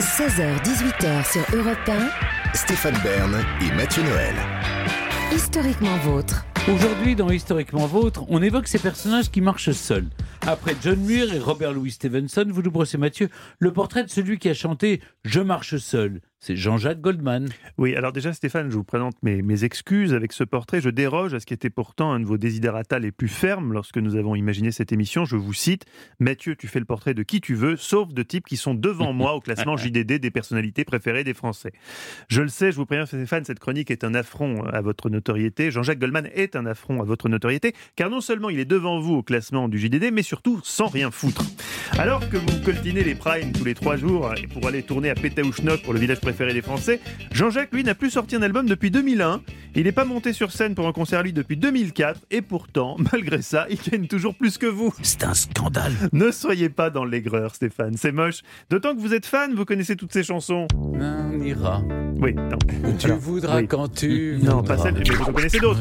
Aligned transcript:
16h-18h 0.00 1.30
sur 1.30 1.56
Europe 1.58 1.78
1, 1.86 2.54
Stéphane 2.54 2.96
Bern 3.04 3.44
et 3.60 3.70
Mathieu 3.76 4.02
Noël. 4.02 4.34
historiquement 5.30 5.94
vôtre. 5.98 6.46
Aujourd'hui, 6.72 7.14
dans 7.14 7.30
Historiquement 7.30 7.86
Vôtre, 7.86 8.24
on 8.28 8.42
évoque 8.42 8.66
ces 8.66 8.78
personnages 8.78 9.30
qui 9.30 9.42
marchent 9.42 9.72
seuls. 9.72 10.08
Après 10.46 10.74
John 10.82 11.00
Muir 11.00 11.34
et 11.34 11.38
Robert 11.38 11.74
Louis 11.74 11.90
Stevenson, 11.90 12.46
vous 12.48 12.62
nous 12.62 12.70
brossez, 12.70 12.96
Mathieu, 12.96 13.28
le 13.58 13.74
portrait 13.74 14.02
de 14.02 14.08
celui 14.08 14.38
qui 14.38 14.48
a 14.48 14.54
chanté 14.54 15.02
Je 15.24 15.40
marche 15.40 15.76
seul. 15.76 16.22
C'est 16.42 16.56
Jean-Jacques 16.56 17.02
Goldman. 17.02 17.50
Oui, 17.76 17.94
alors 17.94 18.12
déjà 18.12 18.32
Stéphane, 18.32 18.70
je 18.70 18.74
vous 18.74 18.82
présente 18.82 19.14
mes, 19.22 19.42
mes, 19.42 19.64
excuses 19.64 20.14
avec 20.14 20.32
ce 20.32 20.42
portrait. 20.42 20.80
Je 20.80 20.88
déroge 20.88 21.34
à 21.34 21.40
ce 21.40 21.44
qui 21.44 21.52
était 21.52 21.68
pourtant 21.68 22.12
un 22.12 22.20
de 22.20 22.24
vos 22.24 22.38
desiderata 22.38 22.98
les 22.98 23.12
plus 23.12 23.28
fermes 23.28 23.74
lorsque 23.74 23.98
nous 23.98 24.16
avons 24.16 24.34
imaginé 24.34 24.72
cette 24.72 24.90
émission. 24.90 25.26
Je 25.26 25.36
vous 25.36 25.52
cite, 25.52 25.84
Mathieu, 26.18 26.56
tu 26.56 26.66
fais 26.66 26.78
le 26.78 26.86
portrait 26.86 27.12
de 27.12 27.22
qui 27.22 27.42
tu 27.42 27.54
veux, 27.54 27.76
sauf 27.76 28.14
de 28.14 28.22
types 28.22 28.46
qui 28.46 28.56
sont 28.56 28.72
devant 28.72 29.12
moi 29.12 29.34
au 29.34 29.40
classement 29.40 29.76
JDD 29.76 30.14
des 30.14 30.30
personnalités 30.30 30.86
préférées 30.86 31.24
des 31.24 31.34
Français. 31.34 31.72
Je 32.28 32.40
le 32.40 32.48
sais, 32.48 32.72
je 32.72 32.76
vous 32.76 32.86
préviens 32.86 33.04
Stéphane, 33.04 33.44
cette 33.44 33.58
chronique 33.58 33.90
est 33.90 34.02
un 34.02 34.14
affront 34.14 34.64
à 34.64 34.80
votre 34.80 35.10
notoriété. 35.10 35.70
Jean-Jacques 35.70 35.98
Goldman 35.98 36.30
est 36.32 36.56
un 36.56 36.64
affront 36.64 37.02
à 37.02 37.04
votre 37.04 37.28
notoriété, 37.28 37.74
car 37.96 38.08
non 38.08 38.22
seulement 38.22 38.48
il 38.48 38.60
est 38.60 38.64
devant 38.64 38.98
vous 38.98 39.16
au 39.16 39.22
classement 39.22 39.68
du 39.68 39.78
JDD, 39.78 40.10
mais 40.10 40.22
surtout 40.22 40.62
sans 40.64 40.86
rien 40.86 41.10
foutre. 41.10 41.44
Alors 41.98 42.26
que 42.30 42.38
vous 42.38 42.64
coltinez 42.64 43.04
les 43.04 43.14
primes 43.14 43.52
tous 43.52 43.64
les 43.64 43.74
trois 43.74 43.96
jours 43.96 44.32
pour 44.54 44.66
aller 44.66 44.82
tourner 44.82 45.10
à 45.10 45.14
Pétaouchnok 45.14 45.82
pour 45.82 45.92
le 45.92 45.98
village 45.98 46.20
préféré 46.30 46.54
des 46.54 46.62
Français, 46.62 47.00
Jean-Jacques, 47.32 47.72
lui, 47.72 47.82
n'a 47.82 47.96
plus 47.96 48.10
sorti 48.10 48.36
un 48.36 48.42
album 48.42 48.68
depuis 48.68 48.92
2001. 48.92 49.40
Il 49.74 49.84
n'est 49.84 49.92
pas 49.92 50.04
monté 50.04 50.32
sur 50.32 50.52
scène 50.52 50.76
pour 50.76 50.86
un 50.86 50.92
concert, 50.92 51.24
lui, 51.24 51.32
depuis 51.32 51.56
2004. 51.56 52.20
Et 52.30 52.40
pourtant, 52.40 52.96
malgré 53.12 53.42
ça, 53.42 53.66
il 53.68 53.78
gagne 53.78 54.06
toujours 54.06 54.36
plus 54.36 54.56
que 54.56 54.66
vous. 54.66 54.94
C'est 55.02 55.24
un 55.24 55.34
scandale. 55.34 55.92
Ne 56.12 56.30
soyez 56.30 56.68
pas 56.68 56.90
dans 56.90 57.04
l'aigreur, 57.04 57.56
Stéphane. 57.56 57.96
C'est 57.96 58.12
moche. 58.12 58.42
D'autant 58.70 58.94
que 58.94 59.00
vous 59.00 59.12
êtes 59.12 59.26
fan, 59.26 59.54
vous 59.54 59.64
connaissez 59.64 59.96
toutes 59.96 60.12
ces 60.12 60.22
chansons. 60.22 60.68
On 60.76 61.40
ira. 61.40 61.82
Oui, 62.20 62.34
non. 62.34 62.58
Tu 62.98 63.06
Alors, 63.06 63.18
voudras 63.18 63.56
oui. 63.56 63.66
quand 63.66 63.88
tu. 63.92 64.38
Non, 64.42 64.62
pas 64.62 64.78
celle, 64.78 64.94
mais 64.94 65.02
vous 65.02 65.24
en 65.24 65.32
connaissez 65.32 65.58
d'autres. 65.58 65.80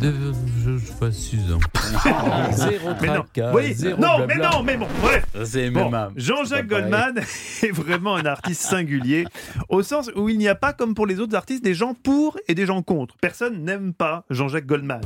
Je 0.00 0.92
pas, 0.98 1.10
Suzanne. 1.12 1.60
Zéro 2.52 2.90
Mais 3.00 3.08
non, 3.08 3.14
tracas, 3.14 3.52
oui, 3.52 3.74
zéro 3.74 4.00
non, 4.00 4.26
mais 4.26 4.36
non, 4.36 4.62
mais 4.62 4.76
bon, 4.76 4.86
bref. 5.02 5.26
Bon, 5.72 5.90
Jean-Jacques. 6.16 6.66
Goldman 6.66 7.18
est 7.62 7.70
vraiment 7.70 8.16
un 8.16 8.24
artiste 8.26 8.62
singulier, 8.62 9.26
au 9.68 9.82
sens 9.82 10.10
où 10.16 10.28
il 10.28 10.38
n'y 10.38 10.48
a 10.48 10.54
pas, 10.54 10.72
comme 10.72 10.94
pour 10.94 11.06
les 11.06 11.20
autres 11.20 11.34
artistes, 11.34 11.64
des 11.64 11.74
gens 11.74 11.94
pour 11.94 12.38
et 12.48 12.54
des 12.54 12.66
gens 12.66 12.82
contre. 12.82 13.16
Personne 13.20 13.64
n'aime 13.64 13.92
pas 13.92 14.24
Jean-Jacques 14.30 14.66
Goldman. 14.66 15.00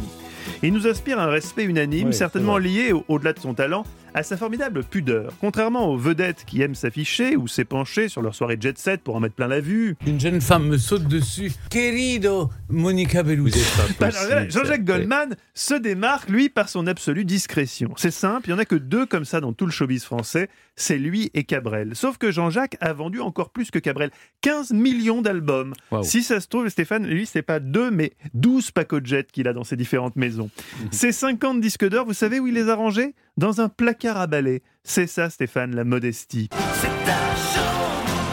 Il 0.63 0.73
nous 0.73 0.87
inspire 0.87 1.19
un 1.19 1.27
respect 1.29 1.65
unanime, 1.65 2.09
Oui, 2.09 2.15
certainement 2.15 2.59
lié, 2.59 2.93
au- 2.93 3.05
au-delà 3.09 3.33
de 3.33 3.39
son 3.39 3.55
talent, 3.55 3.85
à 4.15 4.23
sa 4.23 4.37
formidable 4.37 4.85
pudeur. 4.85 5.33
Contrairement 5.41 5.89
aux 5.89 5.97
vedettes 5.97 6.45
qui 6.47 6.63
aiment 6.63 6.75
s'afficher 6.75 7.37
ou 7.37 7.49
s'épancher 7.49 8.09
sur 8.09 8.23
leur 8.23 8.35
soirée 8.35 8.57
jet 8.61 8.79
set 8.79 9.03
pour 9.03 9.17
en 9.17 9.21
mettre 9.21 9.35
plein 9.35 9.49
la 9.49 9.61
vue, 9.61 9.97
Une 10.07 10.21
jeune 10.21 10.41
femme 10.41 10.67
me 10.67 10.79
saute 10.79 11.05
dessus. 11.05 11.53
Querido, 11.71 12.51
Monica 12.69 13.23
Bellucci. 13.23 13.61
Voilà, 13.99 14.49
Jean-Jacques 14.49 14.85
Goldman 14.85 15.37
se 15.55 15.75
démarque, 15.75 16.29
lui, 16.29 16.49
par 16.49 16.69
son 16.69 16.87
absolue 16.87 17.25
discrétion. 17.25 17.93
C'est 17.97 18.11
simple, 18.11 18.49
il 18.49 18.53
n'y 18.53 18.57
en 18.57 18.63
a 18.63 18.65
que 18.65 18.77
deux 18.77 19.07
comme 19.07 19.25
ça 19.25 19.41
dans 19.41 19.53
tout 19.53 19.67
le 19.67 19.73
showbiz 19.73 20.05
français, 20.05 20.49
c'est 20.77 20.99
lui 20.99 21.31
et 21.35 21.45
Cabrel. 21.45 21.95
Sauf 21.95 22.17
que 22.19 22.31
Jean-Jacques 22.31 22.77
a 22.81 22.93
vendu 22.93 23.21
encore 23.21 23.51
plus 23.51 23.71
que 23.71 23.79
Cabrel, 23.79 24.11
15 24.41 24.73
millions 24.73 25.23
d'albums. 25.23 25.75
Si 26.03 26.23
ça 26.23 26.41
se 26.41 26.49
trouve, 26.49 26.69
Stéphane, 26.69 27.07
lui, 27.07 27.27
c'est 27.27 27.43
pas 27.43 27.61
deux, 27.61 27.91
mais 27.91 28.13
12 28.35 28.71
Paco-Jet 28.71 29.31
qu'il 29.31 29.49
a 29.49 29.53
dans 29.53 29.65
ses 29.65 29.77
différentes 29.77 30.17
maisons. 30.17 30.51
Ces 30.91 31.13
50 31.13 31.61
disques 31.61 31.89
d'or, 31.89 32.07
vous 32.07 32.15
savez 32.15 32.41
où 32.41 32.47
il 32.47 32.55
les 32.55 32.69
a 32.69 32.75
rangés? 32.75 33.15
Dans 33.41 33.63
un 33.63 33.71
placard 33.71 34.19
à 34.19 34.27
balai. 34.27 34.63
C'est 34.85 35.07
ça, 35.07 35.31
Stéphane, 35.31 35.75
la 35.75 35.85
modestie. 35.85 36.51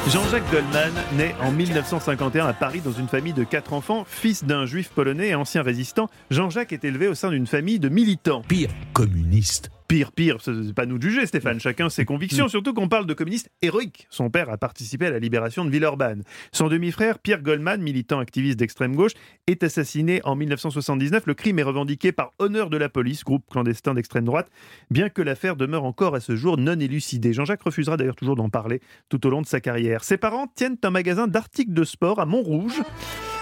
Jean-Jacques 0.10 0.52
Goldman 0.52 0.92
naît 1.16 1.34
en 1.42 1.54
1951 1.54 2.46
à 2.46 2.52
Paris 2.52 2.82
dans 2.82 2.92
une 2.92 3.08
famille 3.08 3.32
de 3.32 3.46
quatre 3.46 3.72
enfants, 3.72 4.04
fils 4.06 4.44
d'un 4.44 4.66
juif 4.66 4.90
polonais 4.90 5.30
et 5.30 5.36
ancien 5.36 5.62
résistant. 5.62 6.10
Jean-Jacques 6.30 6.74
est 6.74 6.84
élevé 6.84 7.08
au 7.08 7.14
sein 7.14 7.30
d'une 7.30 7.48
famille 7.48 7.80
de 7.80 7.88
militants. 7.88 8.42
Pire, 8.50 8.70
communiste. 8.92 9.70
Pire, 9.88 10.12
pire, 10.12 10.42
ce 10.42 10.52
n'est 10.52 10.74
pas 10.74 10.86
nous 10.86 10.98
de 10.98 11.04
juger 11.04 11.26
Stéphane, 11.26 11.62
chacun 11.62 11.90
ses 11.90 12.04
convictions, 12.04 12.50
surtout 12.50 12.74
qu'on 12.74 12.90
parle 12.90 13.06
de 13.06 13.14
communistes 13.14 13.50
héroïques. 13.62 14.06
Son 14.10 14.30
père 14.30 14.50
a 14.50 14.58
participé 14.58 15.06
à 15.06 15.12
la 15.12 15.20
libération 15.20 15.64
de 15.64 15.70
Villeurbanne. 15.70 16.24
Son 16.52 16.68
demi-frère, 16.68 17.20
Pierre 17.20 17.42
Goldman, 17.42 17.82
militant 17.82 18.20
activiste 18.20 18.60
d'extrême 18.60 18.98
gauche, 18.98 19.14
est 19.48 19.64
assassiné 19.64 20.20
en 20.26 20.36
1979. 20.36 21.24
Le 21.26 21.34
crime 21.36 21.60
est 21.60 21.64
revendiqué 21.64 22.12
par 22.12 22.34
Honneur 22.38 22.70
de 22.70 22.76
la 22.76 22.90
police, 22.90 23.24
groupe 23.24 23.46
clandestin 23.50 23.94
d'extrême 23.94 24.26
droite, 24.26 24.50
bien 24.92 25.08
que 25.08 25.22
l'affaire 25.22 25.56
demeure 25.56 25.86
encore 25.86 26.16
à 26.16 26.20
ce 26.20 26.36
jour 26.36 26.58
non 26.58 26.78
élucidée. 26.78 27.32
Jean-Jacques 27.32 27.64
refusera 27.64 27.96
d'ailleurs 27.96 28.18
toujours 28.18 28.36
d'en 28.36 28.50
parler 28.50 28.82
tout 29.08 29.26
au 29.26 29.30
long 29.30 29.42
de 29.42 29.48
sa 29.48 29.62
carrière. 29.62 30.04
Ses 30.04 30.18
parents 30.18 30.48
tiennent 30.54 30.78
un 30.84 30.90
magasin 30.90 31.28
d'articles 31.28 31.74
de 31.74 31.86
sport 31.86 32.20
à 32.20 32.26
Montrouge. 32.26 32.82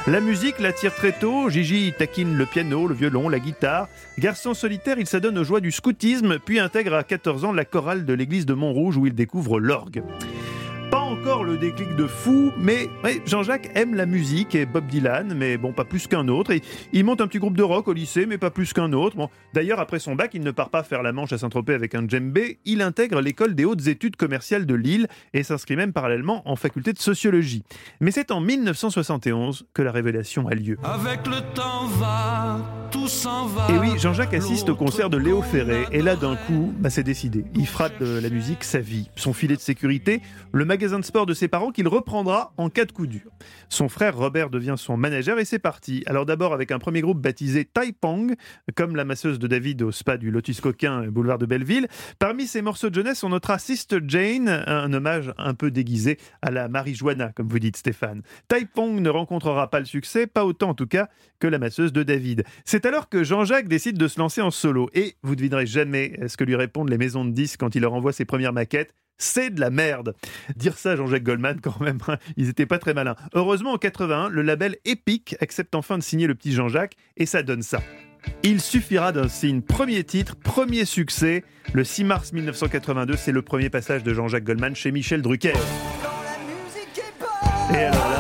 La 0.08 0.20
musique 0.20 0.60
l'attire 0.60 0.94
très 0.94 1.14
tôt. 1.14 1.50
Gigi 1.50 1.92
taquine 1.98 2.38
le 2.38 2.46
piano, 2.46 2.86
le 2.86 2.94
violon, 2.94 3.28
la 3.28 3.40
guitare. 3.40 3.90
Garçon 4.20 4.54
solitaire, 4.54 5.00
il 5.00 5.08
s'adonne 5.08 5.40
aux 5.40 5.44
joies 5.44 5.62
du 5.62 5.72
scoutisme, 5.72 6.38
puis 6.38 6.60
intègre 6.60 6.94
à 6.94 7.04
14 7.04 7.44
ans 7.44 7.52
la 7.52 7.66
chorale 7.66 8.06
de 8.06 8.14
l'église 8.14 8.46
de 8.46 8.54
Montrouge 8.54 8.98
où 8.98 9.08
il 9.08 9.16
découvre 9.16 9.60
l'orgue. 9.60 10.04
Encore 11.22 11.46
le 11.46 11.58
déclic 11.58 11.96
de 11.96 12.08
fou, 12.08 12.52
mais 12.58 12.90
Jean-Jacques 13.26 13.72
aime 13.74 13.96
la 13.96 14.06
musique 14.06 14.54
et 14.54 14.66
Bob 14.66 14.86
Dylan, 14.88 15.34
mais 15.34 15.58
bon, 15.58 15.72
pas 15.72 15.86
plus 15.86 16.08
qu'un 16.08 16.28
autre. 16.28 16.52
Et 16.52 16.62
il 16.92 17.06
monte 17.06 17.22
un 17.22 17.28
petit 17.28 17.40
groupe 17.40 17.56
de 17.56 17.64
rock 17.64 17.88
au 17.88 17.94
lycée, 17.94 18.26
mais 18.26 18.38
pas 18.38 18.52
plus 18.52 18.74
qu'un 18.74 18.92
autre. 18.92 19.16
D'ailleurs, 19.54 19.80
après 19.80 20.00
son 20.00 20.14
bac, 20.16 20.32
il 20.34 20.42
ne 20.42 20.52
part 20.52 20.70
pas 20.70 20.84
faire 20.84 21.04
la 21.04 21.14
manche 21.14 21.32
à 21.32 21.38
Saint-Tropez 21.38 21.74
avec 21.74 21.96
un 21.96 22.06
djembé. 22.06 22.60
Il 22.66 22.82
intègre 22.82 23.22
l'école 23.22 23.56
des 23.56 23.64
hautes 23.64 23.88
études 23.88 24.18
commerciales 24.18 24.66
de 24.66 24.76
Lille 24.76 25.08
et 25.34 25.44
s'inscrit 25.44 25.78
même 25.78 25.94
parallèlement 25.94 26.42
en 26.50 26.58
faculté 26.58 26.92
de 26.92 27.00
sociologie. 27.00 27.64
Mais 28.02 28.12
c'est 28.12 28.30
en 28.32 28.42
1971 28.42 29.68
que 29.74 29.82
la 29.82 29.92
révélation 29.92 30.48
a 30.50 30.54
lieu. 30.54 30.78
Avec 30.84 31.26
le 31.28 31.40
temps 31.54 31.86
va. 31.98 32.85
Et 32.98 33.78
oui, 33.78 34.00
Jean-Jacques 34.00 34.34
assiste 34.34 34.70
au 34.70 34.76
concert 34.76 35.10
de 35.10 35.18
Léo 35.18 35.42
Ferré, 35.42 35.86
et 35.92 36.02
là 36.02 36.16
d'un 36.16 36.38
coup, 36.38 36.74
bah, 36.80 36.90
c'est 36.90 37.04
décidé. 37.04 37.44
Il 37.54 37.68
fera 37.68 37.90
de 37.90 38.20
la 38.20 38.30
musique 38.30 38.64
sa 38.64 38.80
vie, 38.80 39.10
son 39.18 39.34
filet 39.34 39.56
de 39.56 39.62
sécurité, 39.62 40.22
le 40.54 40.64
magasin 40.64 40.98
de 41.00 41.04
sport 41.04 41.26
de 41.26 41.34
ses 41.34 41.50
parents 41.50 41.72
qu'il 41.72 41.90
reprendra 41.90 42.54
en 42.58 42.70
cas 42.70 42.86
de 42.86 42.94
coup 42.94 43.06
dur. 43.06 43.32
Son 43.68 43.90
frère 43.90 44.16
Robert 44.16 44.50
devient 44.50 44.76
son 44.78 44.96
manager 44.96 45.40
et 45.40 45.46
c'est 45.46 45.60
parti. 45.60 46.04
Alors 46.06 46.26
d'abord 46.26 46.54
avec 46.54 46.72
un 46.72 46.80
premier 46.80 47.02
groupe 47.02 47.20
baptisé 47.20 47.66
Taipong, 47.66 48.36
comme 48.76 48.96
la 48.96 49.04
masseuse 49.04 49.40
de 49.40 49.48
David 49.48 49.82
au 49.82 49.92
spa 49.92 50.16
du 50.16 50.32
Lotus 50.32 50.62
Coquin, 50.62 51.08
boulevard 51.08 51.38
de 51.38 51.46
Belleville. 51.46 51.88
Parmi 52.18 52.48
ses 52.48 52.62
morceaux 52.62 52.90
de 52.90 52.96
jeunesse, 52.96 53.24
on 53.24 53.30
notera 53.30 53.60
Sister 53.60 54.00
Jane, 54.08 54.48
un 54.48 54.94
hommage 54.94 55.34
un 55.38 55.54
peu 55.54 55.70
déguisé 55.70 56.18
à 56.42 56.50
la 56.50 56.70
marijuana, 56.70 57.34
comme 57.34 57.50
vous 57.50 57.60
dites 57.60 57.76
Stéphane. 57.76 58.22
Taipong 58.48 59.02
ne 59.02 59.10
rencontrera 59.10 59.70
pas 59.70 59.80
le 59.80 59.86
succès, 59.86 60.28
pas 60.28 60.46
autant 60.46 60.70
en 60.70 60.76
tout 60.76 60.88
cas 60.88 61.10
que 61.40 61.48
la 61.48 61.60
masseuse 61.60 61.92
de 61.92 62.04
David. 62.04 62.46
C'est 62.64 62.85
alors 62.86 63.10
que 63.10 63.24
Jean-Jacques 63.24 63.68
décide 63.68 63.98
de 63.98 64.08
se 64.08 64.20
lancer 64.20 64.42
en 64.42 64.52
solo. 64.52 64.90
Et 64.94 65.16
vous 65.24 65.36
devinerez 65.36 65.66
jamais 65.66 66.20
ce 66.28 66.38
que 66.38 66.44
lui 66.44 66.56
répondent 66.56 66.90
les 66.90 66.98
maisons 66.98 67.26
de 67.26 67.32
disques 67.32 67.60
quand 67.60 67.76
il 67.76 67.82
leur 67.82 67.94
envoie 67.94 68.14
ses 68.14 68.26
premières 68.26 68.54
maquettes. 68.54 68.94
C'est 69.18 69.50
de 69.50 69.62
la 69.62 69.70
merde. 69.70 70.14
Dire 70.56 70.78
ça, 70.78 70.96
Jean-Jacques 70.96 71.24
Goldman, 71.24 71.62
quand 71.62 71.80
même, 71.80 72.00
hein, 72.08 72.18
ils 72.36 72.50
étaient 72.50 72.66
pas 72.66 72.80
très 72.80 72.94
malins. 72.94 73.16
Heureusement, 73.34 73.72
en 73.72 73.78
81, 73.78 74.30
le 74.30 74.42
label 74.42 74.76
Epic 74.84 75.36
accepte 75.40 75.74
enfin 75.76 75.98
de 75.98 76.04
signer 76.04 76.28
le 76.28 76.36
petit 76.36 76.52
Jean-Jacques 76.52 76.96
et 77.16 77.26
ça 77.26 77.44
donne 77.44 77.62
ça. 77.62 77.82
Il 78.44 78.60
suffira 78.60 79.12
d'un 79.12 79.28
signe. 79.28 79.62
Premier 79.62 80.04
titre, 80.04 80.36
premier 80.36 80.86
succès. 80.86 81.44
Le 81.74 81.84
6 81.84 82.04
mars 82.04 82.34
1982, 82.34 83.16
c'est 83.16 83.32
le 83.32 83.42
premier 83.42 83.70
passage 83.70 84.04
de 84.04 84.14
Jean-Jacques 84.14 84.44
Goldman 84.44 84.76
chez 84.76 84.92
Michel 84.92 85.22
Drucker. 85.22 85.54
Et 87.74 87.78
alors 87.78 88.10
là, 88.10 88.15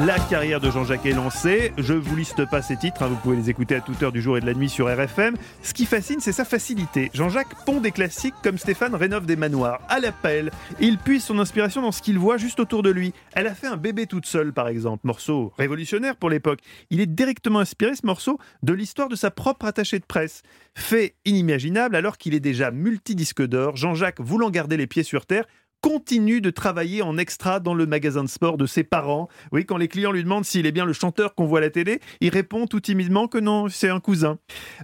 la 0.00 0.18
carrière 0.18 0.60
de 0.60 0.70
Jean-Jacques 0.70 1.06
est 1.06 1.12
lancée. 1.12 1.72
Je 1.78 1.94
vous 1.94 2.16
liste 2.16 2.44
pas 2.50 2.60
ces 2.60 2.76
titres, 2.76 3.02
hein, 3.02 3.06
vous 3.06 3.16
pouvez 3.16 3.36
les 3.36 3.48
écouter 3.48 3.76
à 3.76 3.80
toute 3.80 4.02
heure 4.02 4.12
du 4.12 4.20
jour 4.20 4.36
et 4.36 4.40
de 4.40 4.46
la 4.46 4.52
nuit 4.52 4.68
sur 4.68 4.94
RFM. 4.94 5.36
Ce 5.62 5.72
qui 5.72 5.86
fascine, 5.86 6.20
c'est 6.20 6.32
sa 6.32 6.44
facilité. 6.44 7.10
Jean-Jacques 7.14 7.64
pond 7.64 7.80
des 7.80 7.92
classiques 7.92 8.34
comme 8.42 8.58
Stéphane 8.58 8.94
rénove 8.94 9.24
des 9.24 9.36
manoirs. 9.36 9.80
À 9.88 9.98
l'appel, 9.98 10.50
il 10.80 10.98
puise 10.98 11.24
son 11.24 11.38
inspiration 11.38 11.80
dans 11.80 11.92
ce 11.92 12.02
qu'il 12.02 12.18
voit 12.18 12.36
juste 12.36 12.60
autour 12.60 12.82
de 12.82 12.90
lui. 12.90 13.14
Elle 13.32 13.46
a 13.46 13.54
fait 13.54 13.68
un 13.68 13.78
bébé 13.78 14.06
toute 14.06 14.26
seule, 14.26 14.52
par 14.52 14.68
exemple, 14.68 15.06
morceau 15.06 15.52
révolutionnaire 15.56 16.16
pour 16.16 16.28
l'époque. 16.28 16.60
Il 16.90 17.00
est 17.00 17.06
directement 17.06 17.60
inspiré, 17.60 17.96
ce 17.96 18.04
morceau, 18.04 18.38
de 18.62 18.74
l'histoire 18.74 19.08
de 19.08 19.16
sa 19.16 19.30
propre 19.30 19.64
attachée 19.64 19.98
de 19.98 20.04
presse. 20.04 20.42
Fait 20.74 21.14
inimaginable 21.24 21.96
alors 21.96 22.18
qu'il 22.18 22.34
est 22.34 22.40
déjà 22.40 22.70
multidisque 22.70 23.42
d'or, 23.46 23.76
Jean-Jacques, 23.76 24.20
voulant 24.20 24.50
garder 24.50 24.76
les 24.76 24.86
pieds 24.86 25.04
sur 25.04 25.24
terre, 25.24 25.46
continue 25.90 26.40
de 26.40 26.50
travailler 26.50 27.00
en 27.02 27.16
extra 27.16 27.60
dans 27.60 27.72
le 27.72 27.86
magasin 27.86 28.24
de 28.24 28.28
sport 28.28 28.56
de 28.56 28.66
ses 28.66 28.82
parents. 28.82 29.28
Oui, 29.52 29.64
quand 29.64 29.76
les 29.76 29.86
clients 29.86 30.10
lui 30.10 30.24
demandent 30.24 30.44
s'il 30.44 30.66
est 30.66 30.72
bien 30.72 30.84
le 30.84 30.92
chanteur 30.92 31.36
qu'on 31.36 31.46
voit 31.46 31.60
à 31.60 31.62
la 31.62 31.70
télé, 31.70 32.00
il 32.20 32.30
répond 32.30 32.66
tout 32.66 32.80
timidement 32.80 33.28
que 33.28 33.38
non, 33.38 33.68
c'est 33.68 33.88
un 33.88 34.00
cousin. 34.00 34.38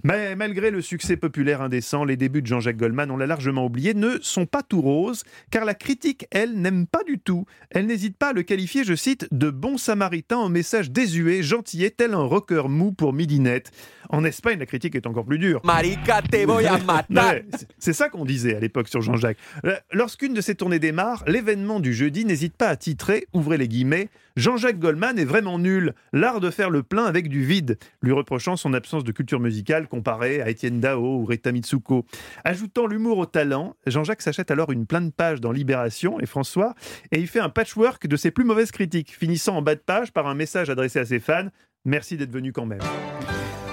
Mais 0.05 0.37
malgré 0.37 0.71
le 0.71 0.79
succès 0.79 1.17
populaire 1.17 1.61
indécent, 1.61 2.05
les 2.05 2.15
débuts 2.15 2.41
de 2.41 2.47
Jean-Jacques 2.47 2.77
Goldman, 2.77 3.11
on 3.11 3.17
l'a 3.17 3.27
largement 3.27 3.65
oublié, 3.65 3.93
ne 3.93 4.17
sont 4.21 4.45
pas 4.45 4.63
tout 4.63 4.79
roses, 4.79 5.23
car 5.51 5.65
la 5.65 5.73
critique, 5.73 6.25
elle, 6.31 6.53
n'aime 6.61 6.87
pas 6.87 7.03
du 7.03 7.19
tout. 7.19 7.43
Elle 7.69 7.85
n'hésite 7.87 8.17
pas 8.17 8.29
à 8.29 8.33
le 8.33 8.43
qualifier, 8.43 8.85
je 8.85 8.95
cite, 8.95 9.27
de 9.33 9.49
bon 9.49 9.77
samaritain 9.77 10.37
au 10.37 10.47
message 10.47 10.89
désuet, 10.89 11.43
gentillet, 11.43 11.89
tel 11.89 12.13
un 12.13 12.23
rocker 12.23 12.69
mou 12.69 12.93
pour 12.93 13.11
midinette. 13.11 13.71
En 14.09 14.23
Espagne, 14.23 14.59
la 14.59 14.65
critique 14.65 14.95
est 14.95 15.05
encore 15.07 15.25
plus 15.25 15.39
dure. 15.39 15.59
Marica, 15.65 16.21
te 16.21 16.45
voy 16.45 16.65
a 16.65 16.77
matar. 16.85 17.35
C'est- 17.77 17.91
ça 17.93 18.07
qu'on 18.09 18.23
disait 18.25 18.55
à 18.55 18.59
l'époque 18.61 18.87
sur 18.87 19.01
Jean-Jacques. 19.01 19.37
Euh, 19.65 19.75
Lorsqu'une 19.91 20.33
de 20.33 20.41
ses 20.41 20.55
tournées 20.55 20.79
démarre, 20.79 20.92
l'événement 21.27 21.79
du 21.79 21.93
jeudi 21.93 22.25
n'hésite 22.25 22.55
pas 22.55 22.67
à 22.67 22.75
titrer, 22.75 23.27
ouvrez 23.33 23.57
les 23.57 23.67
guillemets, 23.67 24.09
Jean-Jacques 24.35 24.79
Goldman 24.79 25.19
est 25.19 25.25
vraiment 25.25 25.59
nul, 25.59 25.93
l'art 26.11 26.39
de 26.39 26.49
faire 26.49 26.69
le 26.69 26.83
plein 26.83 27.05
avec 27.05 27.29
du 27.29 27.43
vide, 27.43 27.77
lui 28.01 28.11
reprochant 28.11 28.55
son 28.55 28.73
absence 28.73 29.03
de 29.03 29.11
culture 29.11 29.39
musicale 29.39 29.87
comparée 29.87 30.41
à 30.41 30.49
Étienne 30.49 30.79
Dao 30.79 31.21
ou 31.21 31.25
Rita 31.25 31.51
Mitsuko. 31.51 32.05
Ajoutant 32.43 32.87
l'humour 32.87 33.17
au 33.17 33.25
talent, 33.25 33.75
Jean-Jacques 33.85 34.21
s'achète 34.21 34.51
alors 34.51 34.71
une 34.71 34.85
pleine 34.85 35.11
page 35.11 35.41
dans 35.41 35.51
Libération 35.51 36.19
et 36.19 36.25
François, 36.25 36.73
et 37.11 37.19
il 37.19 37.27
fait 37.27 37.39
un 37.39 37.49
patchwork 37.49 38.07
de 38.07 38.15
ses 38.15 38.31
plus 38.31 38.45
mauvaises 38.45 38.71
critiques, 38.71 39.15
finissant 39.15 39.57
en 39.57 39.61
bas 39.61 39.75
de 39.75 39.81
page 39.81 40.11
par 40.11 40.27
un 40.27 40.35
message 40.35 40.69
adressé 40.69 40.99
à 40.99 41.05
ses 41.05 41.19
fans, 41.19 41.49
merci 41.85 42.17
d'être 42.17 42.31
venu 42.31 42.51
quand 42.51 42.65
même. 42.65 42.81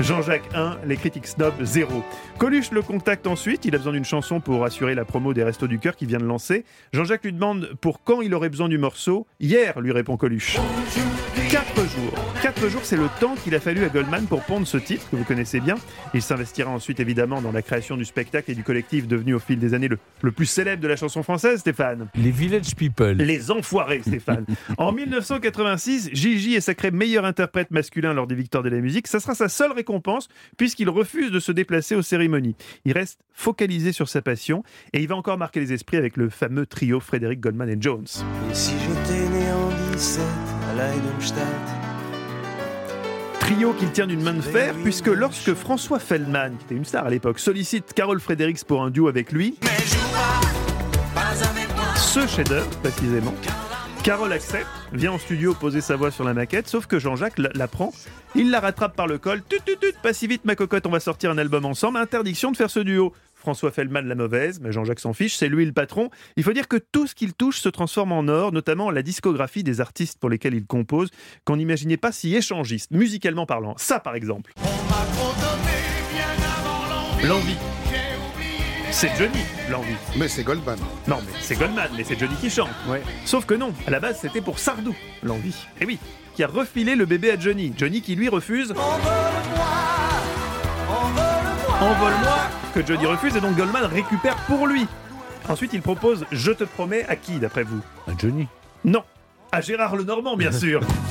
Jean-Jacques 0.01 0.49
1, 0.55 0.79
les 0.87 0.97
critiques 0.97 1.27
snob 1.27 1.53
0. 1.61 2.03
Coluche 2.39 2.71
le 2.71 2.81
contacte 2.81 3.27
ensuite, 3.27 3.67
il 3.67 3.75
a 3.75 3.79
besoin 3.79 3.93
d'une 3.93 4.05
chanson 4.05 4.41
pour 4.41 4.65
assurer 4.65 4.95
la 4.95 5.05
promo 5.05 5.35
des 5.35 5.45
Restos 5.45 5.67
du 5.67 5.79
Cœur 5.79 5.95
qui 5.95 6.07
vient 6.07 6.19
de 6.19 6.25
lancer. 6.25 6.65
Jean-Jacques 6.95 7.25
lui 7.25 7.35
demande 7.35 7.75
pour 7.83 8.03
quand 8.03 8.23
il 8.23 8.33
aurait 8.35 8.49
besoin 8.49 8.71
du 8.71 8.79
morceau. 8.79 9.27
Hier, 9.41 9.79
lui 9.81 9.93
répond 9.93 10.17
Coluche. 10.17 10.57
Quatre 11.51 11.77
jours. 11.77 12.15
Quatre 12.41 12.69
jours, 12.69 12.81
c'est 12.85 12.97
le 12.97 13.09
temps 13.21 13.35
qu'il 13.35 13.55
a 13.55 13.61
fallu 13.61 13.85
à 13.85 13.89
Goldman 13.89 14.27
pour 14.27 14.43
pondre 14.43 14.67
ce 14.67 14.79
titre 14.79 15.09
que 15.11 15.17
vous 15.17 15.25
connaissez 15.25 15.61
bien. 15.61 15.75
Il 16.15 16.23
s'investira 16.23 16.71
ensuite 16.71 17.01
évidemment 17.01 17.43
dans 17.43 17.53
la 17.53 17.61
création 17.61 17.97
du 17.97 18.05
spectacle 18.05 18.51
et 18.53 18.55
du 18.55 18.63
collectif 18.63 19.07
devenu 19.07 19.35
au 19.35 19.39
fil 19.39 19.59
des 19.59 19.75
années 19.75 19.89
le, 19.89 19.99
le 20.23 20.33
plus 20.33 20.47
célèbre 20.47 20.83
de 20.83 20.89
la 20.89 20.97
chanson 20.97 21.23
française, 21.23 21.61
Stéphane. 21.61 22.09
Les 22.15 22.31
Village 22.31 22.75
People. 22.75 23.17
Les 23.17 23.51
enfoirés, 23.51 24.01
Stéphane. 24.01 24.47
en 24.79 24.93
1986, 24.93 26.11
Gigi 26.13 26.55
est 26.55 26.61
sacré 26.61 26.91
meilleur 26.91 27.25
interprète 27.25 27.71
masculin 27.71 28.15
lors 28.15 28.27
des 28.27 28.37
Victoires 28.37 28.63
de 28.63 28.71
la 28.71 28.79
musique. 28.79 29.09
Ça 29.09 29.21
sera 29.21 29.35
sa 29.35 29.49
seule 29.49 29.73
récompense 29.73 29.90
puisqu'il 30.57 30.89
refuse 30.89 31.31
de 31.31 31.41
se 31.41 31.53
déplacer 31.53 31.95
aux 31.95 32.03
cérémonies. 32.03 32.55
Il 32.85 32.93
reste 32.93 33.21
focalisé 33.33 33.93
sur 33.93 34.09
sa 34.09 34.23
passion 34.23 34.63
et 34.93 35.01
il 35.01 35.09
va 35.09 35.17
encore 35.17 35.39
marquer 35.39 35.61
les 35.61 35.73
esprits 35.73 35.97
avec 35.97 36.17
le 36.17 36.29
fameux 36.29 36.67
trio 36.67 37.01
Frédéric 37.01 37.41
Goldman 37.41 37.69
et 37.69 37.77
Jones. 37.81 38.07
Et 38.51 38.55
si 38.55 38.75
j'étais 38.79 39.29
né 39.29 39.51
en 39.53 39.93
17 39.93 40.23
à 40.71 40.75
Leidenstadt 40.75 41.47
Trio 43.41 43.73
qu'il 43.73 43.91
tient 43.91 44.07
d'une 44.07 44.23
main 44.23 44.35
de 44.35 44.41
fer, 44.41 44.75
puisque 44.85 45.09
lorsque 45.09 45.55
François 45.55 45.99
Feldman, 45.99 46.57
qui 46.59 46.65
était 46.67 46.75
une 46.77 46.85
star 46.85 47.07
à 47.07 47.11
l'époque, 47.11 47.41
sollicite 47.41 47.93
Carole 47.95 48.21
Fredericks 48.21 48.65
pour 48.65 48.83
un 48.83 48.91
duo 48.91 49.09
avec 49.09 49.33
lui, 49.33 49.57
ce 51.97 52.27
chef-d'œuvre 52.27 52.71
précisément, 52.79 53.35
Carole 54.05 54.33
accepte, 54.33 54.69
vient 54.93 55.13
en 55.13 55.19
studio 55.19 55.55
poser 55.55 55.81
sa 55.81 55.97
voix 55.97 56.11
sur 56.11 56.25
la 56.25 56.35
maquette, 56.35 56.69
sauf 56.69 56.87
que 56.87 56.99
Jean-Jacques 56.99 57.39
la, 57.39 57.69
prend, 57.69 57.93
il 58.35 58.51
la 58.51 58.61
rattrape 58.61 58.97
par 58.97 59.07
le 59.07 59.19
col, 59.19 59.43
tut 59.49 59.61
tut 59.65 59.77
tut, 59.81 59.95
pas 60.03 60.13
si 60.13 60.27
vite 60.27 60.45
ma 60.45 60.55
cocotte, 60.55 60.87
on 60.87 60.91
va 60.91 61.01
sortir 61.01 61.31
un 61.31 61.39
album 61.39 61.65
ensemble, 61.65 61.99
interdiction 61.99 62.51
de 62.51 62.57
faire 62.57 62.71
ce 62.71 62.81
duo. 62.81 63.13
François 63.35 63.71
Feldman 63.71 64.07
la 64.07 64.15
mauvaise, 64.15 64.61
mais 64.61 64.71
Jean-Jacques 64.71 65.01
s'en 65.01 65.15
fiche, 65.15 65.35
c'est 65.35 65.49
lui 65.49 65.65
le 65.65 65.73
patron. 65.73 66.11
Il 66.37 66.45
faut 66.45 66.53
dire 66.53 66.69
que 66.69 66.77
tout 66.77 67.07
ce 67.07 67.15
qu'il 67.15 67.33
touche 67.33 67.61
se 67.61 67.71
transforme 67.71 68.13
en 68.13 68.29
or, 68.29 68.53
notamment 68.53 68.91
la 68.91 69.03
discographie 69.03 69.63
des 69.63 69.81
artistes 69.81 70.19
pour 70.19 70.29
lesquels 70.29 70.55
il 70.55 70.67
compose, 70.67 71.09
qu'on 71.47 71.57
n'imaginait 71.57 71.97
pas 71.97 72.13
si 72.13 72.37
échangistes, 72.37 72.91
musicalement 72.91 73.47
parlant. 73.47 73.75
Ça 73.79 73.99
par 73.99 74.15
exemple. 74.15 74.53
L'envie. 77.23 77.57
C'est 78.93 79.11
Johnny, 79.17 79.41
l'envie. 79.71 79.95
Mais 80.17 80.29
c'est 80.29 80.43
Goldman. 80.43 80.79
Non, 81.07 81.19
mais 81.25 81.33
c'est 81.41 81.57
Goldman, 81.59 81.89
mais 81.97 82.05
c'est 82.05 82.19
Johnny 82.19 82.35
qui 82.41 82.51
chante. 82.51 82.71
Sauf 83.25 83.47
que 83.47 83.55
non, 83.55 83.73
à 83.87 83.91
la 83.91 84.01
base 84.01 84.19
c'était 84.21 84.41
pour 84.41 84.59
Sardou, 84.59 84.95
l'envie. 85.23 85.55
Et 85.81 85.87
oui, 85.87 85.99
qui 86.35 86.43
a 86.43 86.47
refilé 86.49 86.97
le 86.97 87.07
bébé 87.07 87.31
à 87.31 87.39
Johnny. 87.39 87.73
Johnny 87.77 88.03
qui 88.03 88.15
lui 88.17 88.29
refuse. 88.29 88.75
Envole-moi 91.81 92.39
Que 92.75 92.85
Johnny 92.87 93.07
refuse 93.07 93.37
et 93.37 93.41
donc 93.41 93.57
Goldman 93.57 93.85
récupère 93.85 94.37
pour 94.47 94.67
lui. 94.67 94.87
Ensuite, 95.49 95.73
il 95.73 95.81
propose 95.83 96.27
Je 96.31 96.53
te 96.53 96.65
promets 96.65 97.07
à 97.09 97.17
qui, 97.17 97.39
d'après 97.39 97.63
vous? 97.63 97.81
Ah, 98.07 98.13
Johnny. 98.19 98.47
Non, 98.85 99.03
à 99.53 99.61
Gérard 99.61 99.97
Lenormand, 99.97 100.37
bien 100.37 100.53
sûr. 100.53 100.81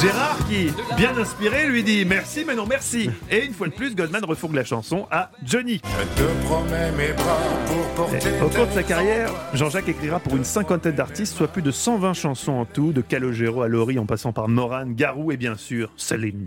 Gérard 0.00 0.38
qui, 0.48 0.68
bien 0.96 1.16
inspiré, 1.16 1.66
lui 1.66 1.82
dit 1.82 2.04
merci, 2.04 2.44
mais 2.46 2.54
non 2.54 2.66
merci. 2.66 3.10
Et 3.30 3.44
une 3.44 3.52
fois 3.52 3.68
de 3.68 3.72
plus, 3.72 3.94
Goldman 3.96 4.24
refourgue 4.24 4.54
la 4.54 4.64
chanson 4.64 5.06
à 5.10 5.30
Johnny. 5.42 5.80
Je 5.84 6.22
te 6.22 6.28
promets 6.44 6.92
mes 6.92 7.12
bras 7.12 7.38
pour 7.66 8.06
porter. 8.06 8.30
Au 8.44 8.48
cours 8.48 8.66
de 8.66 8.72
sa 8.72 8.82
carrière, 8.82 9.30
Jean-Jacques 9.54 9.88
écrira 9.88 10.20
pour 10.20 10.36
une 10.36 10.44
cinquantaine 10.44 10.94
d'artistes, 10.94 11.34
soit 11.34 11.48
plus 11.48 11.62
de 11.62 11.70
120 11.70 12.12
chansons 12.14 12.52
en 12.52 12.64
tout, 12.64 12.92
de 12.92 13.00
Calogero 13.00 13.62
à 13.62 13.68
Laurie 13.68 13.98
en 13.98 14.06
passant 14.06 14.32
par 14.32 14.48
Moran, 14.48 14.86
Garou 14.86 15.32
et 15.32 15.36
bien 15.36 15.56
sûr 15.56 15.90
Céline. 15.96 16.46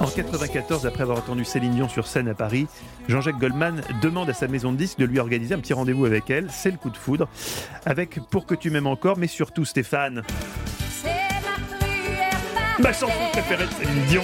En 0.00 0.08
94, 0.08 0.84
après 0.84 1.02
avoir 1.02 1.18
entendu 1.18 1.44
Céline 1.44 1.74
Dion 1.74 1.88
sur 1.88 2.08
scène 2.08 2.26
à 2.26 2.34
Paris, 2.34 2.66
Jean-Jacques 3.06 3.38
Goldman 3.38 3.82
demande 4.02 4.28
à 4.28 4.34
sa 4.34 4.48
maison 4.48 4.72
de 4.72 4.76
disques 4.76 4.98
de 4.98 5.04
lui 5.04 5.20
organiser 5.20 5.54
un 5.54 5.58
petit 5.58 5.74
rendez-vous 5.74 6.04
avec 6.04 6.28
elle. 6.28 6.48
C'est 6.50 6.72
le 6.72 6.76
coup 6.76 6.90
de 6.90 6.96
foudre. 6.96 7.28
Avec 7.86 8.18
Pour 8.30 8.46
que 8.46 8.56
tu 8.56 8.70
m'aimes 8.70 8.88
encore, 8.88 9.16
mais 9.16 9.28
surtout 9.28 9.64
Stéphane, 9.64 10.24
ma 12.82 12.92
chanson 12.92 13.12
préférée 13.32 13.66
de 13.66 13.72
Céline 13.72 14.04
Dion. 14.08 14.22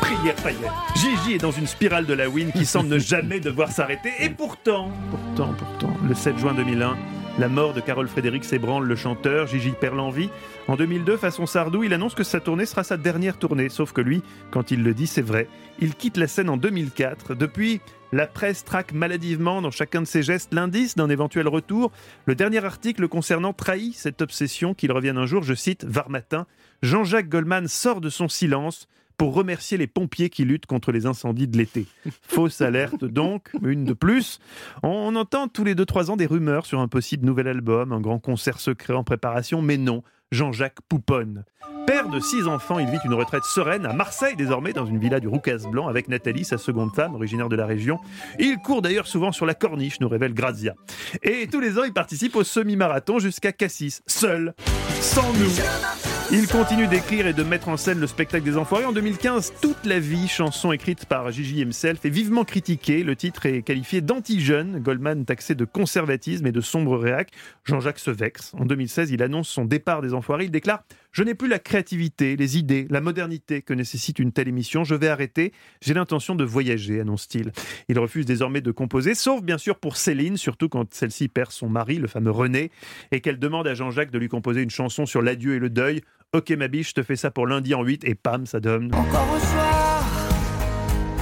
Prière 0.00 0.34
païenne. 0.36 0.70
Gigi 0.96 1.34
est 1.34 1.38
dans 1.38 1.52
une 1.52 1.66
spirale 1.66 2.06
de 2.06 2.14
la 2.14 2.28
win 2.28 2.50
qui 2.52 2.66
semble 2.66 2.88
ne 2.88 2.98
jamais 2.98 3.40
devoir 3.40 3.70
s'arrêter. 3.70 4.12
Et 4.18 4.30
pourtant, 4.30 4.90
pourtant, 5.10 5.54
pourtant, 5.56 5.94
le 6.06 6.14
7 6.14 6.38
juin 6.38 6.54
2001, 6.54 6.96
la 7.38 7.48
mort 7.48 7.72
de 7.72 7.80
Carole 7.80 8.08
Frédéric 8.08 8.50
ébranle 8.52 8.86
le 8.86 8.96
chanteur. 8.96 9.46
Gigi 9.46 9.72
perd 9.72 9.96
l'envie. 9.96 10.28
En 10.68 10.76
2002, 10.76 11.16
façon 11.16 11.46
Sardou, 11.46 11.82
il 11.82 11.94
annonce 11.94 12.14
que 12.14 12.24
sa 12.24 12.40
tournée 12.40 12.66
sera 12.66 12.84
sa 12.84 12.96
dernière 12.96 13.38
tournée. 13.38 13.68
Sauf 13.68 13.92
que 13.92 14.00
lui, 14.00 14.22
quand 14.50 14.70
il 14.70 14.82
le 14.82 14.92
dit, 14.92 15.06
c'est 15.06 15.22
vrai. 15.22 15.48
Il 15.80 15.94
quitte 15.94 16.18
la 16.18 16.26
scène 16.26 16.50
en 16.50 16.56
2004. 16.56 17.34
Depuis, 17.34 17.80
la 18.12 18.26
presse 18.26 18.64
traque 18.64 18.92
maladivement 18.92 19.62
dans 19.62 19.70
chacun 19.70 20.02
de 20.02 20.06
ses 20.06 20.22
gestes 20.22 20.52
l'indice 20.52 20.94
d'un 20.94 21.08
éventuel 21.08 21.48
retour. 21.48 21.90
Le 22.26 22.34
dernier 22.34 22.64
article 22.64 23.08
concernant 23.08 23.54
trahit 23.54 23.94
cette 23.94 24.20
obsession 24.20 24.74
qu'il 24.74 24.92
revienne 24.92 25.16
un 25.16 25.26
jour, 25.26 25.42
je 25.42 25.54
cite, 25.54 25.84
Var 25.84 26.10
matin, 26.10 26.46
Jean-Jacques 26.82 27.30
Goldman 27.30 27.66
sort 27.68 28.02
de 28.02 28.10
son 28.10 28.28
silence 28.28 28.88
pour 29.22 29.34
remercier 29.34 29.78
les 29.78 29.86
pompiers 29.86 30.30
qui 30.30 30.44
luttent 30.44 30.66
contre 30.66 30.90
les 30.90 31.06
incendies 31.06 31.46
de 31.46 31.56
l'été. 31.56 31.86
Fausse 32.22 32.60
alerte 32.60 33.04
donc, 33.04 33.50
une 33.62 33.84
de 33.84 33.92
plus. 33.92 34.40
On 34.82 35.14
entend 35.14 35.46
tous 35.46 35.62
les 35.62 35.76
2-3 35.76 36.10
ans 36.10 36.16
des 36.16 36.26
rumeurs 36.26 36.66
sur 36.66 36.80
un 36.80 36.88
possible 36.88 37.24
nouvel 37.24 37.46
album, 37.46 37.92
un 37.92 38.00
grand 38.00 38.18
concert 38.18 38.58
secret 38.58 38.94
en 38.94 39.04
préparation, 39.04 39.62
mais 39.62 39.76
non, 39.76 40.02
Jean-Jacques 40.32 40.80
pouponne. 40.88 41.44
Père 41.86 42.08
de 42.08 42.18
six 42.18 42.48
enfants, 42.48 42.80
il 42.80 42.88
vit 42.88 42.98
une 43.04 43.14
retraite 43.14 43.44
sereine 43.44 43.86
à 43.86 43.92
Marseille 43.92 44.34
désormais, 44.34 44.72
dans 44.72 44.86
une 44.86 44.98
villa 44.98 45.20
du 45.20 45.28
Roucas 45.28 45.68
Blanc, 45.70 45.86
avec 45.86 46.08
Nathalie, 46.08 46.44
sa 46.44 46.58
seconde 46.58 46.92
femme, 46.92 47.14
originaire 47.14 47.48
de 47.48 47.54
la 47.54 47.66
région. 47.66 48.00
Il 48.40 48.56
court 48.56 48.82
d'ailleurs 48.82 49.06
souvent 49.06 49.30
sur 49.30 49.46
la 49.46 49.54
corniche, 49.54 50.00
nous 50.00 50.08
révèle 50.08 50.34
Grazia. 50.34 50.74
Et 51.22 51.46
tous 51.46 51.60
les 51.60 51.78
ans, 51.78 51.84
il 51.84 51.92
participe 51.92 52.34
au 52.34 52.42
semi-marathon 52.42 53.20
jusqu'à 53.20 53.52
Cassis, 53.52 54.02
seul, 54.08 54.52
sans 55.00 55.32
nous. 55.34 56.11
Il 56.34 56.48
continue 56.48 56.86
d'écrire 56.86 57.26
et 57.26 57.34
de 57.34 57.42
mettre 57.42 57.68
en 57.68 57.76
scène 57.76 58.00
le 58.00 58.06
spectacle 58.06 58.42
des 58.42 58.56
Enfoirés. 58.56 58.86
En 58.86 58.92
2015, 58.92 59.52
Toute 59.60 59.84
la 59.84 60.00
vie, 60.00 60.28
chanson 60.28 60.72
écrite 60.72 61.04
par 61.04 61.30
Gigi 61.30 61.60
himself, 61.60 62.06
est 62.06 62.08
vivement 62.08 62.44
critiquée. 62.44 63.04
Le 63.04 63.14
titre 63.16 63.44
est 63.44 63.60
qualifié 63.60 64.00
d'anti-jeune. 64.00 64.78
Goldman 64.78 65.26
taxé 65.26 65.54
de 65.54 65.66
conservatisme 65.66 66.46
et 66.46 66.52
de 66.52 66.62
sombre 66.62 66.96
réac. 66.96 67.28
Jean-Jacques 67.64 67.98
se 67.98 68.10
vexe. 68.10 68.54
En 68.58 68.64
2016, 68.64 69.10
il 69.10 69.22
annonce 69.22 69.50
son 69.50 69.66
départ 69.66 70.00
des 70.00 70.14
Enfoirés. 70.14 70.44
Il 70.44 70.50
déclare 70.50 70.84
Je 71.10 71.22
n'ai 71.22 71.34
plus 71.34 71.48
la 71.48 71.58
créativité, 71.58 72.34
les 72.34 72.56
idées, 72.56 72.86
la 72.88 73.02
modernité 73.02 73.60
que 73.60 73.74
nécessite 73.74 74.18
une 74.18 74.32
telle 74.32 74.48
émission. 74.48 74.84
Je 74.84 74.94
vais 74.94 75.08
arrêter. 75.08 75.52
J'ai 75.82 75.92
l'intention 75.92 76.34
de 76.34 76.44
voyager, 76.44 76.98
annonce-t-il. 76.98 77.52
Il 77.90 77.98
refuse 77.98 78.24
désormais 78.24 78.62
de 78.62 78.70
composer, 78.70 79.14
sauf 79.14 79.42
bien 79.42 79.58
sûr 79.58 79.76
pour 79.78 79.98
Céline, 79.98 80.38
surtout 80.38 80.70
quand 80.70 80.94
celle-ci 80.94 81.28
perd 81.28 81.50
son 81.50 81.68
mari, 81.68 81.96
le 81.96 82.08
fameux 82.08 82.30
René, 82.30 82.70
et 83.10 83.20
qu'elle 83.20 83.38
demande 83.38 83.66
à 83.66 83.74
Jean-Jacques 83.74 84.10
de 84.10 84.18
lui 84.18 84.28
composer 84.28 84.62
une 84.62 84.70
chanson 84.70 85.04
sur 85.04 85.20
l'adieu 85.20 85.56
et 85.56 85.58
le 85.58 85.68
deuil. 85.68 86.00
Ok 86.34 86.48
ma 86.52 86.66
biche, 86.66 86.88
je 86.88 86.94
te 86.94 87.02
fais 87.02 87.16
ça 87.16 87.30
pour 87.30 87.46
lundi 87.46 87.74
en 87.74 87.82
8 87.82 88.04
et 88.04 88.14
pam, 88.14 88.46
ça 88.46 88.58
donne. 88.58 88.86
Encore 88.94 89.26
au 89.36 89.38
soir, 89.38 90.02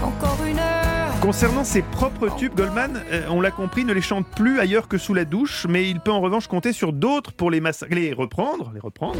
encore 0.04 0.38
une 0.48 0.56
heure. 0.56 1.20
Concernant 1.20 1.64
ses 1.64 1.82
propres 1.82 2.32
tubes, 2.36 2.54
Goldman, 2.54 3.02
euh, 3.10 3.26
on 3.28 3.40
l'a 3.40 3.50
compris, 3.50 3.84
ne 3.84 3.92
les 3.92 4.02
chante 4.02 4.24
plus 4.36 4.60
ailleurs 4.60 4.86
que 4.86 4.98
sous 4.98 5.12
la 5.12 5.24
douche, 5.24 5.66
mais 5.68 5.90
il 5.90 5.98
peut 5.98 6.12
en 6.12 6.20
revanche 6.20 6.46
compter 6.46 6.72
sur 6.72 6.92
d'autres 6.92 7.32
pour 7.32 7.50
les 7.50 7.60
massacrer, 7.60 7.96
les 7.96 8.12
reprendre, 8.12 8.70
les 8.72 8.78
reprendre. 8.78 9.18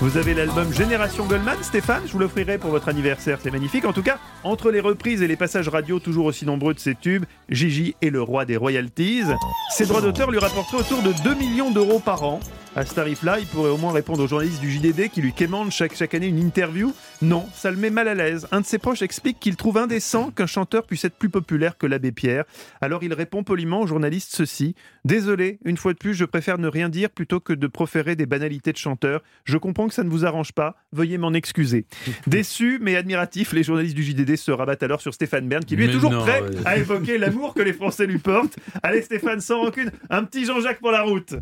Vous 0.00 0.16
avez 0.16 0.34
l'album 0.34 0.72
Génération 0.72 1.24
Goldman, 1.24 1.56
Stéphane, 1.62 2.02
je 2.06 2.12
vous 2.12 2.18
l'offrirai 2.18 2.58
pour 2.58 2.70
votre 2.70 2.88
anniversaire, 2.88 3.38
c'est 3.40 3.52
magnifique. 3.52 3.84
En 3.84 3.92
tout 3.92 4.02
cas, 4.02 4.18
entre 4.42 4.72
les 4.72 4.80
reprises 4.80 5.22
et 5.22 5.28
les 5.28 5.36
passages 5.36 5.68
radio 5.68 6.00
toujours 6.00 6.26
aussi 6.26 6.44
nombreux 6.44 6.74
de 6.74 6.80
ses 6.80 6.96
tubes, 6.96 7.24
Gigi 7.50 7.94
est 8.02 8.10
le 8.10 8.20
roi 8.20 8.44
des 8.44 8.56
royalties. 8.56 9.22
Ses 9.70 9.86
droits 9.86 10.00
d'auteur 10.00 10.32
lui 10.32 10.40
rapporteraient 10.40 10.80
autour 10.80 11.02
de 11.02 11.12
2 11.22 11.34
millions 11.36 11.70
d'euros 11.70 12.00
par 12.00 12.24
an. 12.24 12.40
À 12.78 12.86
ce 12.86 12.94
tarif-là, 12.94 13.40
il 13.40 13.46
pourrait 13.46 13.70
au 13.70 13.76
moins 13.76 13.92
répondre 13.92 14.22
aux 14.22 14.28
journalistes 14.28 14.60
du 14.60 14.70
JDD 14.70 15.08
qui 15.08 15.20
lui 15.20 15.32
quémandent 15.32 15.72
chaque, 15.72 15.96
chaque 15.96 16.14
année 16.14 16.28
une 16.28 16.38
interview. 16.38 16.94
Non, 17.22 17.44
ça 17.52 17.72
le 17.72 17.76
met 17.76 17.90
mal 17.90 18.06
à 18.06 18.14
l'aise. 18.14 18.46
Un 18.52 18.60
de 18.60 18.66
ses 18.66 18.78
proches 18.78 19.02
explique 19.02 19.40
qu'il 19.40 19.56
trouve 19.56 19.78
indécent 19.78 20.30
qu'un 20.30 20.46
chanteur 20.46 20.86
puisse 20.86 21.04
être 21.04 21.16
plus 21.16 21.28
populaire 21.28 21.76
que 21.76 21.88
l'abbé 21.88 22.12
Pierre. 22.12 22.44
Alors 22.80 23.02
il 23.02 23.12
répond 23.12 23.42
poliment 23.42 23.80
aux 23.80 23.88
journalistes 23.88 24.30
ceci. 24.32 24.76
Désolé, 25.04 25.58
une 25.64 25.76
fois 25.76 25.92
de 25.92 25.98
plus, 25.98 26.14
je 26.14 26.24
préfère 26.24 26.58
ne 26.58 26.68
rien 26.68 26.88
dire 26.88 27.10
plutôt 27.10 27.40
que 27.40 27.52
de 27.52 27.66
proférer 27.66 28.14
des 28.14 28.26
banalités 28.26 28.70
de 28.70 28.76
chanteur. 28.76 29.24
Je 29.42 29.58
comprends 29.58 29.88
que 29.88 29.94
ça 29.94 30.04
ne 30.04 30.08
vous 30.08 30.24
arrange 30.24 30.52
pas. 30.52 30.76
Veuillez 30.92 31.18
m'en 31.18 31.34
excuser. 31.34 31.84
Déçus 32.28 32.78
mais 32.80 32.94
admiratifs, 32.94 33.54
les 33.54 33.64
journalistes 33.64 33.96
du 33.96 34.04
JDD 34.04 34.36
se 34.36 34.52
rabattent 34.52 34.84
alors 34.84 35.00
sur 35.00 35.14
Stéphane 35.14 35.48
Bern 35.48 35.64
qui 35.64 35.74
lui 35.74 35.86
est 35.86 35.92
toujours 35.92 36.12
non, 36.12 36.20
prêt 36.20 36.42
ouais. 36.42 36.50
à 36.64 36.76
évoquer 36.76 37.18
l'amour 37.18 37.54
que 37.54 37.62
les 37.62 37.72
Français 37.72 38.06
lui 38.06 38.18
portent. 38.18 38.56
Allez 38.84 39.02
Stéphane, 39.02 39.40
sans 39.40 39.62
rancune, 39.62 39.90
un 40.10 40.22
petit 40.22 40.44
Jean-Jacques 40.44 40.78
pour 40.78 40.92
la 40.92 41.02
route. 41.02 41.34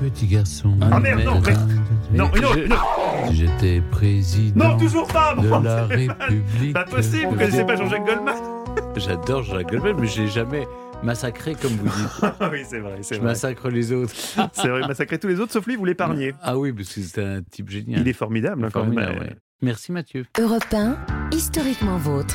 Petit 0.00 0.26
garçon. 0.26 0.76
Ah, 0.80 0.98
merde, 0.98 1.22
non, 1.24 1.40
mais- 1.46 2.16
Non, 2.16 2.30
une 2.34 2.44
autre, 2.44 2.58
une 2.58 2.72
autre. 2.72 2.86
J'étais 3.32 3.82
président. 3.90 4.70
Non, 4.70 4.78
toujours 4.78 5.06
pas 5.06 5.34
de 5.34 5.46
bon, 5.46 5.60
la 5.60 5.84
Stéphane. 5.86 6.16
République. 6.20 6.72
Pas 6.72 6.84
possible, 6.84 7.26
vous 7.30 7.36
connaissez 7.36 7.64
pas 7.64 7.76
Jean-Jacques 7.76 8.06
Goldman? 8.06 8.34
J'adore 8.96 9.42
Jacques 9.42 9.68
Goldman, 9.70 9.96
mais 10.00 10.06
je 10.06 10.22
l'ai 10.22 10.28
jamais 10.28 10.66
massacré 11.02 11.54
comme 11.54 11.72
vous 11.72 11.84
dites. 11.88 12.20
Ah 12.40 12.48
oui, 12.50 12.60
c'est 12.66 12.78
vrai, 12.80 12.98
c'est 13.02 13.16
Je 13.16 13.20
vrai. 13.20 13.28
massacre 13.30 13.68
les 13.68 13.92
autres. 13.92 14.14
C'est 14.52 14.68
vrai, 14.68 14.80
massacrer 14.88 15.18
tous 15.18 15.28
les 15.28 15.38
autres, 15.38 15.52
sauf 15.52 15.66
lui, 15.66 15.76
vous 15.76 15.84
l'épargnez. 15.84 16.34
Ah 16.42 16.56
oui, 16.58 16.72
parce 16.72 16.92
que 16.94 17.00
c'est 17.02 17.22
un 17.22 17.42
type 17.42 17.68
génial. 17.70 18.00
Il 18.00 18.08
est 18.08 18.12
formidable, 18.14 18.64
hein, 18.64 18.68
quand 18.72 18.84
même. 18.84 18.94
formidable. 18.94 19.20
ouais. 19.20 19.36
Merci 19.62 19.92
Mathieu. 19.92 20.24
Europe 20.40 20.64
1, 20.72 20.96
historiquement 21.32 21.98
vôtre. 21.98 22.34